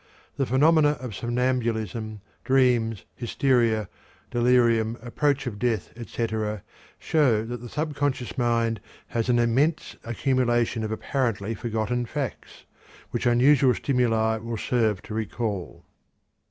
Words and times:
The 0.35 0.47
phenomena 0.47 0.93
of 0.99 1.13
somnambulism, 1.13 2.21
dreams, 2.43 3.05
hysteria, 3.15 3.87
delirium, 4.31 4.97
approach 4.99 5.45
of 5.45 5.59
death, 5.59 5.93
etc., 5.95 6.63
show 6.97 7.45
that 7.45 7.61
the 7.61 7.69
subconscious 7.69 8.35
mind 8.35 8.81
has 9.09 9.29
an 9.29 9.37
immense 9.37 9.97
accumulation 10.03 10.83
of 10.83 10.91
apparently 10.91 11.53
forgotten 11.53 12.07
facts, 12.07 12.65
which 13.11 13.27
unusual 13.27 13.75
stimuli 13.75 14.37
will 14.37 14.57
serve 14.57 15.03
to 15.03 15.13
recall. 15.13 15.85